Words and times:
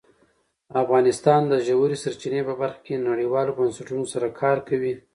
افغانستان 0.83 1.41
د 1.47 1.53
ژورې 1.67 1.97
سرچینې 2.03 2.41
په 2.47 2.53
برخه 2.61 2.81
کې 2.85 3.05
نړیوالو 3.09 3.55
بنسټونو 3.59 4.05
سره 4.13 4.27
کار 4.41 4.57
کوي. 4.69 4.93